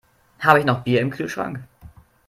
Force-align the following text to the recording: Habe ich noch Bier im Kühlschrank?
Habe 0.39 0.57
ich 0.57 0.65
noch 0.65 0.83
Bier 0.83 0.99
im 0.99 1.11
Kühlschrank? 1.11 1.59